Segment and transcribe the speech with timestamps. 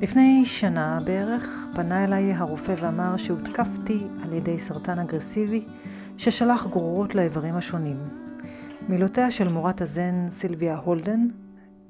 [0.00, 5.66] לפני שנה בערך פנה אליי הרופא ואמר שהותקפתי על ידי סרטן אגרסיבי
[6.16, 7.96] ששלח גרורות לאיברים השונים.
[8.88, 11.28] מילותיה של מורת הזן סילביה הולדן,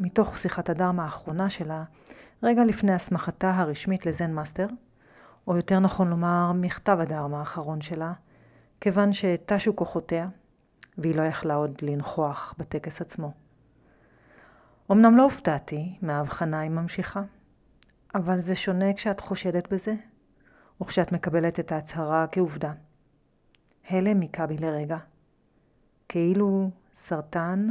[0.01, 1.85] מתוך שיחת הדהרמה האחרונה שלה,
[2.43, 4.67] רגע לפני הסמכתה הרשמית לזן master,
[5.47, 8.13] או יותר נכון לומר מכתב הדהרמה האחרון שלה,
[8.81, 10.29] כיוון שתששו כוחותיה,
[10.99, 13.33] והיא לא יכלה עוד לנכוח בטקס עצמו.
[14.93, 17.23] אמנם לא הופתעתי מההבחנה היא ממשיכה,
[18.15, 19.95] אבל זה שונה כשאת חושדת בזה,
[20.83, 22.73] וכשאת מקבלת את ההצהרה כעובדה.
[23.89, 24.99] הלם היכה בי לרגע,
[26.09, 27.67] כאילו סרטן,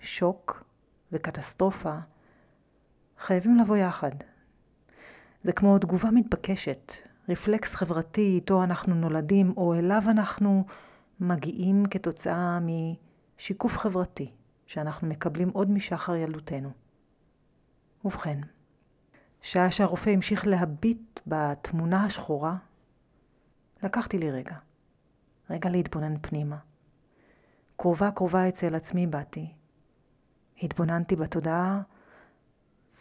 [0.00, 0.64] שוק
[1.12, 1.94] וקטסטרופה
[3.18, 4.12] חייבים לבוא יחד.
[5.42, 6.92] זה כמו תגובה מתבקשת,
[7.28, 10.64] רפלקס חברתי איתו אנחנו נולדים, או אליו אנחנו
[11.20, 14.32] מגיעים כתוצאה משיקוף חברתי
[14.66, 16.70] שאנחנו מקבלים עוד משחר ילדותנו.
[18.04, 18.38] ובכן,
[19.44, 22.56] שעה שהרופא המשיך להביט בתמונה השחורה,
[23.82, 24.56] לקחתי לי רגע,
[25.50, 26.58] רגע להתבונן פנימה.
[27.76, 29.52] קרובה קרובה אצל עצמי באתי.
[30.62, 31.82] התבוננתי בתודעה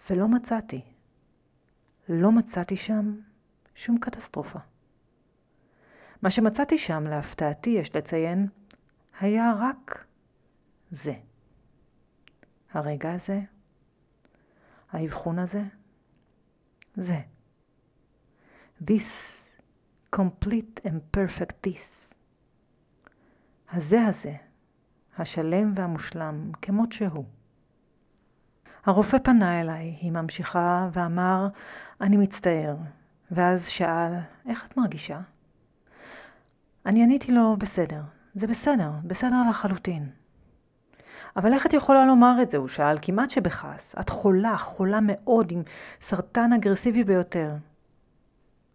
[0.10, 0.82] ולא מצאתי.
[2.10, 3.20] לא מצאתי שם
[3.76, 4.60] שום קטסטרופה.
[6.22, 8.48] מה שמצאתי שם, להפתעתי, יש לציין,
[9.20, 10.06] היה רק
[10.92, 11.14] זה.
[12.72, 13.42] הרגע הזה,
[14.92, 15.64] האבחון הזה,
[16.96, 17.20] זה.
[18.84, 19.02] This
[20.16, 22.14] complete and perfect this.
[23.72, 24.36] הזה הזה,
[25.18, 27.26] השלם והמושלם, כמות שהוא.
[28.86, 31.48] הרופא פנה אליי, היא ממשיכה, ואמר,
[32.02, 32.76] אני מצטער.
[33.32, 34.14] ואז שאל,
[34.50, 35.22] איך את מרגישה?
[36.86, 38.02] אני עניתי לו, בסדר.
[38.36, 40.10] זה בסדר, בסדר לחלוטין.
[41.36, 42.58] אבל איך את יכולה לומר את זה?
[42.58, 43.96] הוא שאל, כמעט שבכעס.
[44.00, 45.62] את חולה, חולה מאוד, עם
[46.02, 47.56] סרטן אגרסיבי ביותר.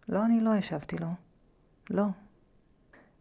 [0.09, 1.07] לא, אני לא השבתי לו.
[1.89, 2.05] לא.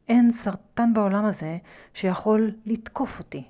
[0.09, 1.59] אין סרטן בעולם הזה
[1.95, 3.45] שיכול לתקוף אותי.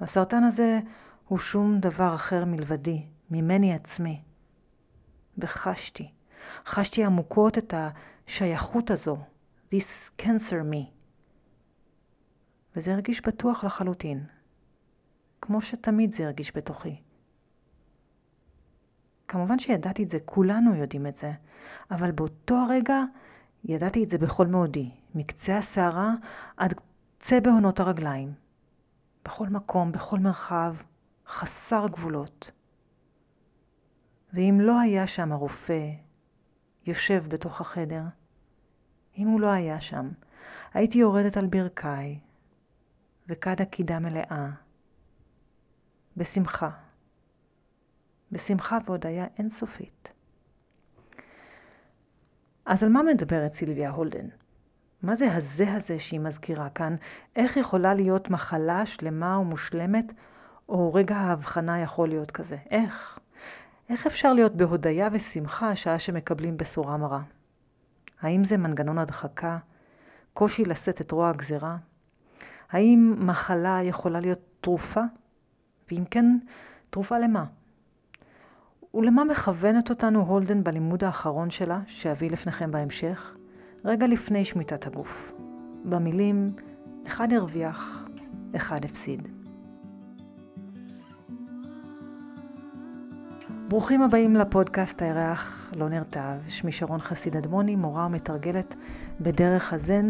[0.00, 0.80] הסרטן הזה
[1.28, 4.20] הוא שום דבר אחר מלבדי, ממני עצמי.
[5.38, 6.10] וחשתי,
[6.66, 9.18] חשתי עמוקות את השייכות הזו,
[9.74, 10.84] this cancer me.
[12.76, 14.24] וזה הרגיש בטוח לחלוטין,
[15.46, 16.96] כמו שתמיד זה הרגיש בתוכי.
[19.28, 21.32] כמובן שידעתי את זה, כולנו יודעים את זה,
[21.90, 23.02] אבל באותו הרגע
[23.64, 26.14] ידעתי את זה בכל מאודי, מקצה השערה
[26.56, 26.74] עד
[27.18, 28.34] קצה בהונות הרגליים.
[29.24, 30.74] בכל מקום, בכל מרחב,
[31.26, 32.50] חסר גבולות.
[34.32, 35.90] ואם לא היה שם הרופא
[36.86, 38.02] יושב בתוך החדר,
[39.18, 40.08] אם הוא לא היה שם,
[40.74, 42.18] הייתי יורדת על ברכיי,
[43.28, 44.50] וכד הקידה מלאה,
[46.16, 46.70] בשמחה.
[48.32, 50.12] בשמחה והודיה אינסופית.
[52.66, 54.26] אז על מה מדברת סילביה הולדן?
[55.02, 56.96] מה זה הזה הזה שהיא מזכירה כאן?
[57.36, 60.12] איך יכולה להיות מחלה שלמה ומושלמת,
[60.68, 62.56] או רגע ההבחנה יכול להיות כזה?
[62.70, 63.18] איך?
[63.88, 67.22] איך אפשר להיות בהודיה ושמחה שעה שמקבלים בשורה מרה?
[68.20, 69.58] האם זה מנגנון הדחקה?
[70.34, 71.76] קושי לשאת את רוע הגזירה?
[72.70, 75.00] האם מחלה יכולה להיות תרופה?
[75.90, 76.38] ואם כן,
[76.90, 77.44] תרופה למה?
[78.94, 83.36] ולמה מכוונת אותנו הולדן בלימוד האחרון שלה, שאביא לפניכם בהמשך,
[83.84, 85.32] רגע לפני שמיטת הגוף?
[85.84, 86.50] במילים,
[87.06, 88.08] אחד הרוויח,
[88.56, 89.28] אחד הפסיד.
[93.68, 96.38] ברוכים הבאים לפודקאסט הירח לא נרטב.
[96.48, 98.74] שמי שרון חסיד אדמוני, מורה ומתרגלת
[99.20, 100.06] בדרך הזן,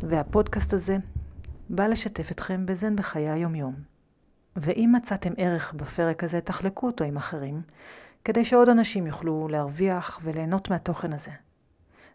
[0.00, 0.96] והפודקאסט הזה
[1.70, 3.91] בא לשתף אתכם בזן בחיי היומיום.
[4.56, 7.62] ואם מצאתם ערך בפרק הזה, תחלקו אותו עם אחרים,
[8.24, 11.30] כדי שעוד אנשים יוכלו להרוויח וליהנות מהתוכן הזה.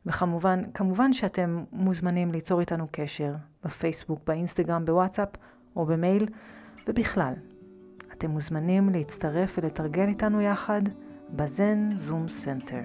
[0.05, 5.29] וכמובן, כמובן שאתם מוזמנים ליצור איתנו קשר בפייסבוק, באינסטגרם, בוואטסאפ
[5.75, 6.25] או במייל,
[6.87, 7.33] ובכלל,
[8.13, 10.81] אתם מוזמנים להצטרף ולתרגל איתנו יחד
[11.29, 12.81] בזן זום center.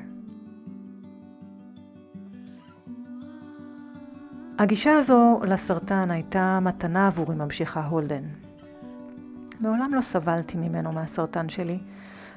[4.59, 8.23] הגישה הזו לסרטן הייתה מתנה עבורי, ממשיכה הולדן.
[9.63, 11.79] מעולם לא סבלתי ממנו מהסרטן שלי,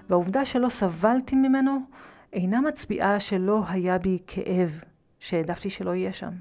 [0.09, 1.79] והעובדה שלא סבלתי ממנו
[2.33, 4.79] אינה מצביעה שלא היה בי כאב
[5.19, 6.31] שהעדפתי שלא יהיה שם.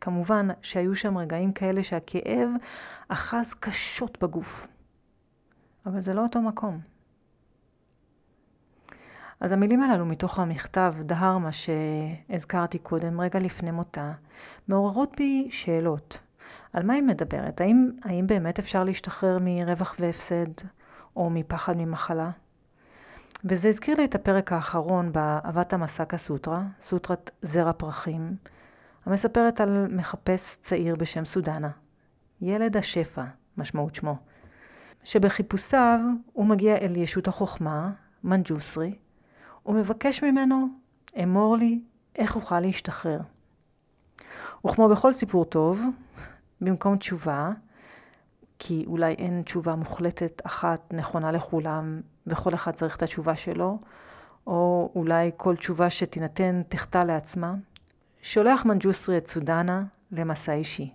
[0.00, 2.48] כמובן שהיו שם רגעים כאלה שהכאב
[3.08, 4.68] אחז קשות בגוף.
[5.86, 6.80] אבל זה לא אותו מקום.
[9.40, 14.12] אז המילים הללו מתוך המכתב דהרמה שהזכרתי קודם, רגע לפני מותה,
[14.68, 16.18] מעוררות בי שאלות.
[16.72, 17.60] על מה היא מדברת?
[17.60, 20.52] האם, האם באמת אפשר להשתחרר מרווח והפסד,
[21.16, 22.30] או מפחד ממחלה?
[23.44, 28.36] וזה הזכיר לי את הפרק האחרון באהבת המסקה סוטרה, סוטרת זרע פרחים,
[29.06, 31.70] המספרת על מחפש צעיר בשם סודנה,
[32.40, 33.24] ילד השפע,
[33.56, 34.16] משמעות שמו,
[35.04, 36.00] שבחיפושיו
[36.32, 37.90] הוא מגיע אל ישות החוכמה,
[38.24, 38.94] מנג'וסרי,
[39.66, 40.68] ומבקש ממנו,
[41.22, 41.80] אמור לי
[42.16, 43.20] איך אוכל להשתחרר.
[44.66, 45.82] וכמו בכל סיפור טוב,
[46.60, 47.50] במקום תשובה,
[48.58, 53.78] כי אולי אין תשובה מוחלטת אחת נכונה לכולם, וכל אחד צריך את התשובה שלו,
[54.46, 57.54] או אולי כל תשובה שתינתן תחטא לעצמה,
[58.22, 60.94] שולח מנג'וסרי את סודנה למסע אישי.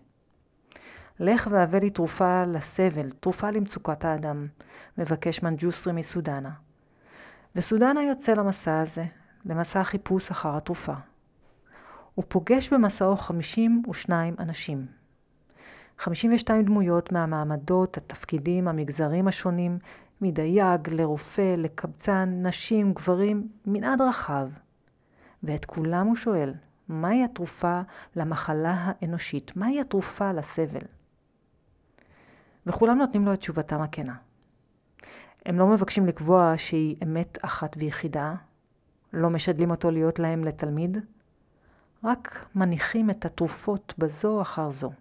[1.20, 4.48] לך והבא לי תרופה לסבל, תרופה למצוקת האדם,
[4.98, 6.52] מבקש מנג'וסרי מסודנה.
[7.56, 9.06] וסודנה יוצא למסע הזה,
[9.46, 10.94] למסע החיפוש אחר התרופה.
[12.16, 15.03] הוא פוגש במסעו 52 אנשים.
[16.00, 19.78] 52 דמויות מהמעמדות, התפקידים, המגזרים השונים,
[20.22, 24.50] מדייג לרופא, לקבצן, נשים, גברים, מנעד רחב.
[25.44, 26.54] ואת כולם הוא שואל,
[26.88, 27.82] מהי התרופה
[28.16, 29.52] למחלה האנושית?
[29.56, 30.86] מהי התרופה לסבל?
[32.66, 34.16] וכולם נותנים לו את תשובתם הכנה.
[35.46, 38.36] הם לא מבקשים לקבוע שהיא אמת אחת ויחידה,
[39.14, 40.98] לא משדלים אותו להיות להם לתלמיד,
[42.04, 44.92] רק מניחים את התרופות בזו אחר זו.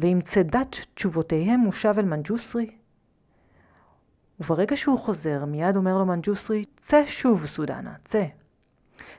[0.00, 2.70] ועם צידת תשובותיהם הוא שב אל מנג'וסרי,
[4.40, 8.24] וברגע שהוא חוזר, מיד אומר לו מנג'וסרי, צא שוב, סודנה, צא.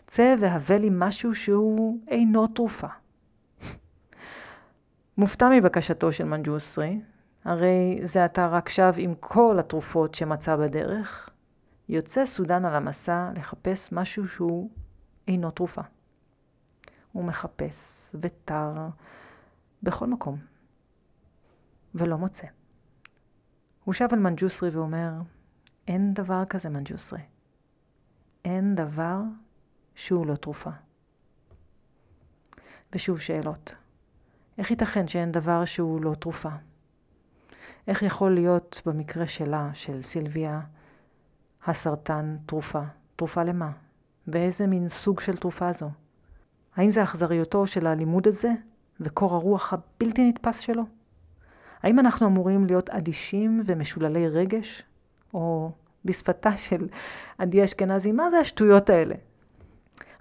[0.07, 2.87] צא והווה לי משהו שהוא אינו תרופה.
[5.17, 7.01] מופתע מבקשתו של מנג'וסרי,
[7.45, 11.29] הרי זה עתה רק שב עם כל התרופות שמצא בדרך,
[11.89, 14.69] יוצא סודן על המסע לחפש משהו שהוא
[15.27, 15.81] אינו תרופה.
[17.11, 18.71] הוא מחפש ותר
[19.83, 20.50] בכל מקום,
[21.95, 22.47] ולא מוצא.
[23.83, 25.11] הוא שב על מנג'וסרי ואומר,
[25.87, 27.21] אין דבר כזה מנג'וסרי.
[28.45, 29.19] אין דבר
[29.95, 30.69] שהוא לא תרופה.
[32.93, 33.75] ושוב שאלות.
[34.57, 36.49] איך ייתכן שאין דבר שהוא לא תרופה?
[37.87, 40.61] איך יכול להיות במקרה שלה, של סילביה,
[41.65, 42.81] הסרטן תרופה?
[43.15, 43.71] תרופה למה?
[44.27, 45.89] ואיזה מין סוג של תרופה זו?
[46.75, 48.51] האם זה אכזריותו של הלימוד הזה
[48.99, 50.83] וקור הרוח הבלתי נתפס שלו?
[51.83, 54.83] האם אנחנו אמורים להיות אדישים ומשוללי רגש?
[55.33, 55.71] או
[56.05, 56.87] בשפתה של
[57.37, 59.15] עדי אשכנזי, מה זה השטויות האלה?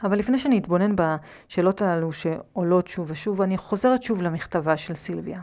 [0.05, 5.41] אבל לפני שאני אתבונן בשאלות הללו שעולות שוב ושוב, אני חוזרת שוב למכתבה של סילביה.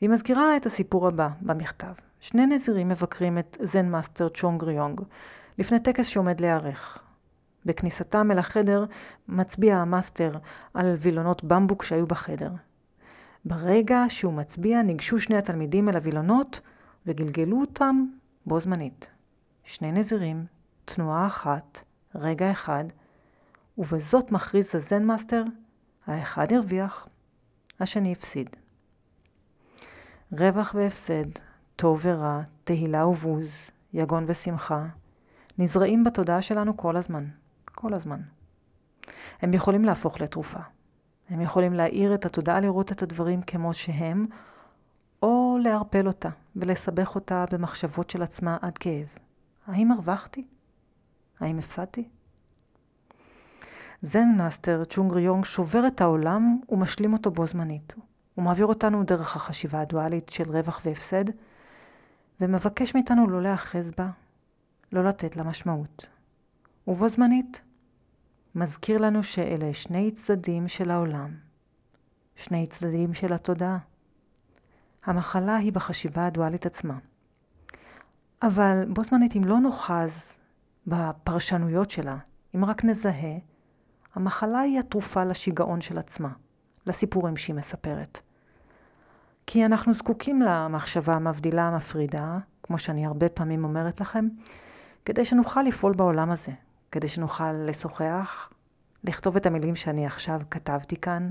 [0.00, 1.92] והיא מזכירה את הסיפור הבא במכתב.
[2.20, 5.00] שני נזירים מבקרים את זן master צ'ונג ריונג
[5.58, 6.98] לפני טקס שעומד להיערך.
[7.66, 8.84] בכניסתם אל החדר
[9.28, 10.32] מצביע ה master
[10.74, 12.50] על וילונות במבוק שהיו בחדר.
[13.44, 16.60] ברגע שהוא מצביע, ניגשו שני התלמידים אל הווילונות
[17.06, 18.06] וגלגלו אותם
[18.46, 19.10] בו זמנית.
[19.64, 20.46] שני נזירים,
[20.84, 21.82] תנועה אחת,
[22.14, 22.84] רגע אחד,
[23.78, 25.44] ובזאת מכריז הזן master,
[26.06, 27.08] האחד הרוויח,
[27.80, 28.56] השני הפסיד.
[30.32, 31.30] רווח והפסד,
[31.76, 34.86] טוב ורע, תהילה ובוז, יגון ושמחה,
[35.58, 37.24] נזרעים בתודעה שלנו כל הזמן,
[37.64, 38.20] כל הזמן.
[39.42, 40.60] הם יכולים להפוך לתרופה.
[41.30, 44.26] הם יכולים להאיר את התודעה לראות את הדברים כמו שהם,
[45.22, 49.06] או לערפל אותה ולסבך אותה במחשבות של עצמה עד כאב.
[49.66, 50.44] האם הרווחתי?
[51.40, 52.08] האם הפסדתי?
[54.02, 57.94] זן master צ'ונג ריונג שובר את העולם ומשלים אותו בו זמנית.
[58.34, 61.24] הוא מעביר אותנו דרך החשיבה הדואלית של רווח והפסד,
[62.40, 64.10] ומבקש מאיתנו לא להאחז בה,
[64.92, 66.06] לא לתת לה משמעות.
[66.86, 67.60] ובו זמנית,
[68.54, 71.30] מזכיר לנו שאלה שני צדדים של העולם,
[72.36, 73.78] שני צדדים של התודעה.
[75.04, 76.98] המחלה היא בחשיבה הדואלית עצמה.
[78.42, 80.38] אבל בו זמנית, אם לא נוחז
[80.86, 82.16] בפרשנויות שלה,
[82.54, 83.38] אם רק נזהה,
[84.14, 86.32] המחלה היא התרופה לשיגעון של עצמה,
[86.86, 88.20] לסיפורים שהיא מספרת.
[89.46, 94.28] כי אנחנו זקוקים למחשבה המבדילה המפרידה, כמו שאני הרבה פעמים אומרת לכם,
[95.04, 96.52] כדי שנוכל לפעול בעולם הזה,
[96.92, 98.52] כדי שנוכל לשוחח,
[99.04, 101.30] לכתוב את המילים שאני עכשיו כתבתי כאן,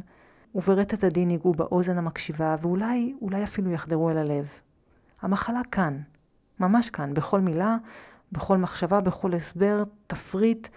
[0.55, 4.49] וברטט הדין ייגעו באוזן המקשיבה, ואולי, אולי אפילו יחדרו אל הלב.
[5.21, 6.01] המחלה כאן,
[6.59, 7.77] ממש כאן, בכל מילה,
[8.31, 10.67] בכל מחשבה, בכל הסבר, תפריט,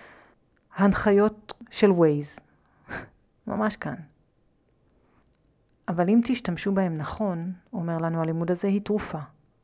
[0.77, 2.39] הנחיות של ווייז.
[3.47, 3.95] ממש כאן.
[5.89, 9.19] אבל אם תשתמשו בהם נכון, אומר לנו הלימוד הזה, היא תרופה.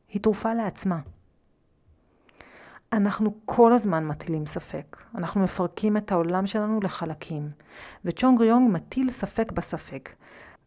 [0.09, 0.99] היא תרופה לעצמה.
[2.93, 4.97] אנחנו כל הזמן מטילים ספק.
[5.15, 7.49] אנחנו מפרקים את העולם שלנו לחלקים.
[8.05, 10.11] וצ'ונג ריונג מטיל ספק בספק.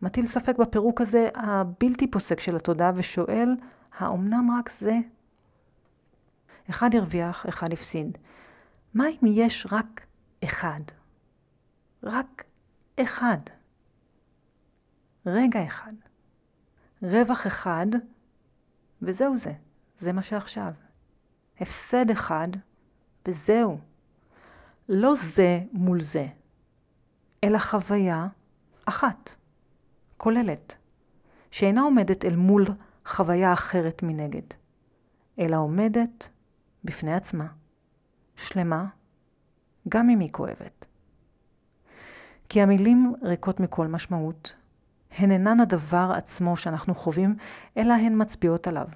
[0.01, 3.55] מטיל ספק בפירוק הזה הבלתי פוסק של התודעה ושואל,
[3.97, 4.99] האומנם רק זה?
[6.69, 8.17] אחד הרוויח, אחד הפסיד.
[8.93, 10.05] מה אם יש רק
[10.43, 10.81] אחד?
[12.03, 12.43] רק
[12.99, 13.37] אחד.
[15.25, 15.93] רגע אחד.
[17.01, 17.87] רווח אחד,
[19.01, 19.51] וזהו זה.
[19.99, 20.71] זה מה שעכשיו.
[21.59, 22.47] הפסד אחד,
[23.27, 23.77] וזהו.
[24.89, 26.27] לא זה מול זה,
[27.43, 28.27] אלא חוויה
[28.85, 29.35] אחת,
[30.17, 30.77] כוללת,
[31.51, 32.65] שאינה עומדת אל מול
[33.05, 34.53] חוויה אחרת מנגד,
[35.39, 36.29] אלא עומדת
[36.83, 37.47] בפני עצמה,
[38.35, 38.85] שלמה,
[39.89, 40.85] גם אם היא כואבת.
[42.49, 44.55] כי המילים ריקות מכל משמעות,
[45.17, 47.35] הן אינן הדבר עצמו שאנחנו חווים,
[47.77, 48.87] אלא הן מצביעות עליו.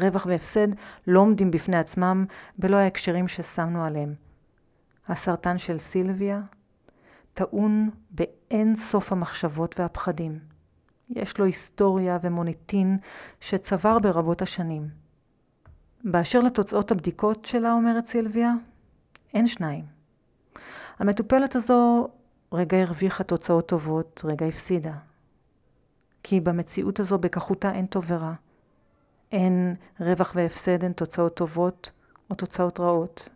[0.00, 0.68] רווח והפסד
[1.06, 2.24] לא עומדים בפני עצמם
[2.58, 4.14] בלא ההקשרים ששמנו עליהם.
[5.08, 6.40] הסרטן של סילביה
[7.34, 10.38] טעון באין סוף המחשבות והפחדים.
[11.10, 12.98] יש לו היסטוריה ומוניטין
[13.40, 14.88] שצבר ברבות השנים.
[16.04, 18.52] באשר לתוצאות הבדיקות שלה, אומרת סילביה,
[19.34, 19.84] אין שניים.
[20.98, 22.08] המטופלת הזו
[22.52, 24.92] רגע הרוויחה תוצאות טובות, רגע הפסידה.
[26.22, 28.32] כי במציאות הזו בכחותה אין טוב ורע.
[29.32, 31.90] אין רווח והפסד, אין תוצאות טובות
[32.30, 33.28] או תוצאות רעות.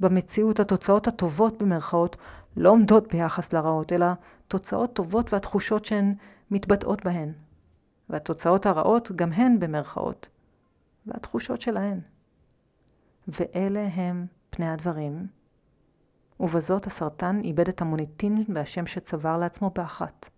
[0.00, 2.16] במציאות התוצאות הטובות במרכאות
[2.56, 4.06] לא עומדות ביחס לרעות, אלא
[4.48, 6.14] תוצאות טובות והתחושות שהן
[6.50, 7.32] מתבטאות בהן.
[8.10, 10.28] והתוצאות הרעות גם הן במרכאות,
[11.06, 12.00] והתחושות שלהן.
[13.28, 15.26] ואלה הם פני הדברים.
[16.40, 20.28] ובזאת הסרטן איבד את המוניטין והשם שצבר לעצמו באחת.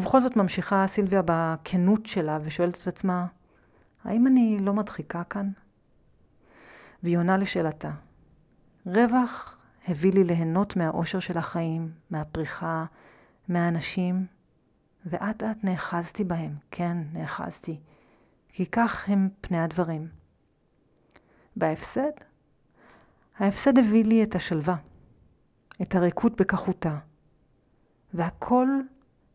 [0.00, 3.26] ובכל זאת ממשיכה סילביה בכנות שלה ושואלת את עצמה,
[4.04, 5.50] האם אני לא מדחיקה כאן?
[7.02, 7.90] והיא עונה לשאלתה,
[8.86, 12.84] רווח הביא לי ליהנות מהאושר של החיים, מהפריחה,
[13.48, 14.26] מהאנשים,
[15.06, 17.80] ואט אט נאחזתי בהם, כן, נאחזתי,
[18.48, 20.08] כי כך הם פני הדברים.
[21.56, 22.12] בהפסד,
[23.38, 24.76] ההפסד הביא לי את השלווה,
[25.82, 26.98] את הריקות בכחותה,
[28.14, 28.68] והכל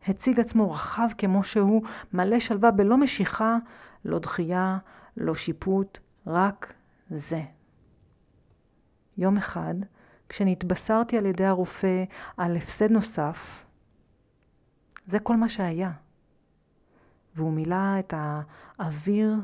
[0.08, 1.82] הציג עצמו רחב כמו שהוא,
[2.12, 3.56] מלא שלווה בלא משיכה,
[4.04, 4.78] לא דחייה,
[5.16, 6.74] לא שיפוט, רק
[7.10, 7.42] זה.
[9.18, 9.74] יום אחד,
[10.28, 12.04] כשנתבשרתי על ידי הרופא
[12.36, 13.64] על הפסד נוסף,
[15.06, 15.90] זה כל מה שהיה.
[17.34, 18.14] והוא מילא את
[18.78, 19.34] האוויר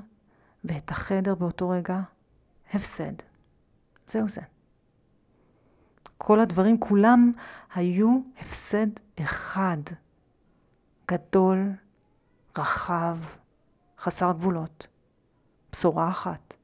[0.65, 2.01] ואת החדר באותו רגע,
[2.73, 3.13] הפסד.
[4.07, 4.41] זהו זה.
[6.19, 7.33] כל הדברים כולם
[7.75, 8.87] היו הפסד
[9.21, 9.79] אחד.
[11.13, 11.73] גדול,
[12.59, 13.19] רחב,
[13.99, 14.87] חסר גבולות.
[15.73, 16.55] בשורה אחת.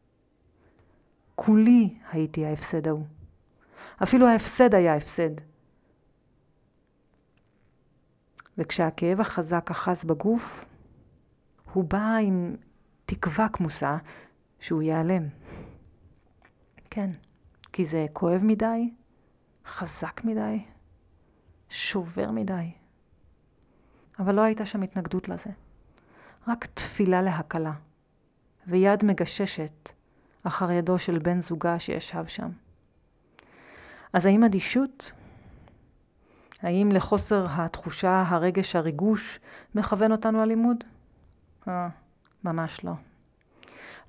[1.34, 3.06] כולי הייתי ההפסד ההוא.
[4.02, 5.30] אפילו ההפסד היה הפסד.
[8.58, 10.64] וכשהכאב החזק אחז בגוף,
[11.72, 12.56] הוא בא עם
[13.04, 13.96] תקווה כמוסה
[14.60, 15.22] שהוא ייעלם.
[16.90, 17.10] כן,
[17.72, 18.90] כי זה כואב מדי,
[19.66, 20.64] חזק מדי,
[21.68, 22.77] שובר מדי.
[24.18, 25.50] אבל לא הייתה שם התנגדות לזה.
[26.48, 27.72] רק תפילה להקלה,
[28.66, 29.92] ויד מגששת
[30.42, 32.48] אחר ידו של בן זוגה שישב שם.
[34.12, 35.12] אז האם אדישות?
[36.62, 39.40] האם לחוסר התחושה, הרגש, הריגוש,
[39.74, 40.84] מכוון אותנו הלימוד?
[41.68, 41.88] אה,
[42.44, 42.92] ממש לא.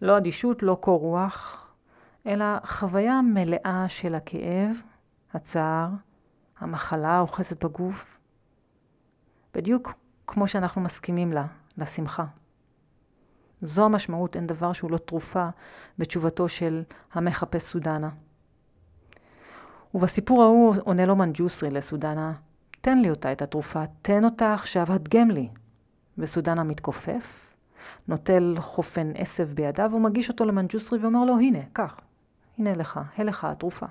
[0.02, 1.68] לא אדישות, לא קור רוח,
[2.28, 4.76] אלא חוויה מלאה של הכאב,
[5.34, 5.90] הצער,
[6.60, 8.19] המחלה האוחזת בגוף,
[9.54, 9.94] בדיוק
[10.28, 11.46] כמו שאנחנו מסכימים לה,
[11.78, 12.26] לשמחה.
[13.62, 15.50] זו המשמעות, אין דבר שהוא לא תרופה
[15.98, 18.10] בתשובתו של המחפש סודנה.
[19.94, 22.34] ובסיפור ההוא עונה לו מנג'וסרי לסודנה,
[22.82, 25.50] תן לי אותה, את התרופה, תן אותה עכשיו, הדגם לי.
[26.18, 27.56] וסודנה מתכופף,
[28.08, 32.00] נוטל חופן עשב בידיו ומגיש אותו למנג'וסרי ואומר לו, הנה, קח,
[32.58, 33.86] הנה לך, הלך התרופה.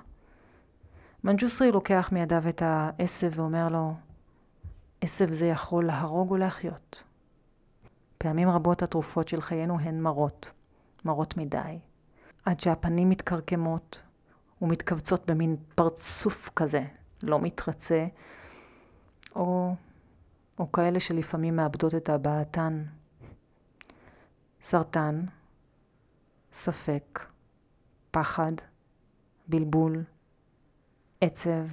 [1.23, 3.93] מנג'וסרי לוקח מידיו את העשב ואומר לו,
[5.01, 7.03] עשב זה יכול להרוג ולהחיות.
[8.17, 10.51] פעמים רבות התרופות של חיינו הן מרות,
[11.05, 11.79] מרות מדי,
[12.45, 14.01] עד שהפנים מתקרקמות
[14.61, 16.85] ומתכווצות במין פרצוף כזה,
[17.23, 18.05] לא מתרצה,
[19.35, 19.75] או,
[20.59, 22.83] או כאלה שלפעמים מאבדות את הבעתן.
[24.61, 25.25] סרטן,
[26.53, 27.25] ספק,
[28.11, 28.51] פחד,
[29.47, 30.03] בלבול,
[31.21, 31.65] עצב,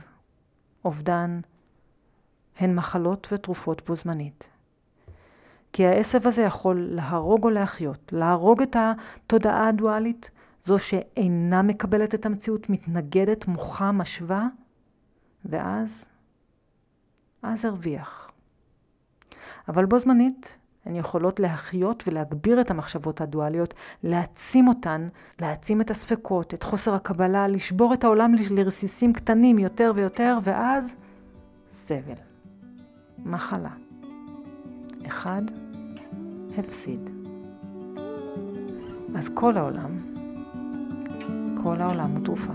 [0.85, 1.41] אובדן,
[2.59, 4.49] הן מחלות ותרופות בו זמנית.
[5.73, 10.31] כי העשב הזה יכול להרוג או להחיות, להרוג את התודעה הדואלית,
[10.63, 14.47] זו שאינה מקבלת את המציאות, מתנגדת, מוחה, משווה,
[15.45, 16.09] ואז,
[17.43, 18.31] אז הרוויח.
[19.69, 25.07] אבל בו זמנית הן יכולות להחיות ולהגביר את המחשבות הדואליות, להעצים אותן,
[25.41, 30.97] להעצים את הספקות, את חוסר הקבלה, לשבור את העולם לרסיסים קטנים יותר ויותר, ואז
[31.69, 32.26] סבל.
[33.27, 33.71] מחלה.
[35.07, 35.43] אחד,
[36.59, 37.11] הפסיד.
[39.15, 39.91] אז כל העולם,
[41.63, 42.53] כל העולם הוא תרופה.